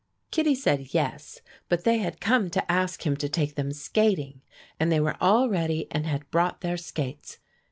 Kittie 0.31 0.55
said 0.55 0.95
yes, 0.95 1.41
but 1.69 1.83
they 1.83 1.99
had 1.99 2.19
come 2.19 2.49
to 2.49 2.71
ask 2.71 3.05
him 3.05 3.15
to 3.17 3.29
take 3.29 3.53
them 3.53 3.71
skating, 3.71 4.41
and 4.79 4.91
they 4.91 4.99
were 4.99 5.15
all 5.21 5.47
ready 5.47 5.85
and 5.91 6.07
had 6.07 6.31
brought 6.31 6.61
their 6.61 6.75
skates. 6.75 7.37